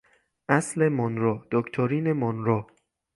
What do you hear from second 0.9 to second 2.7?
مونرو، دکترین مونرو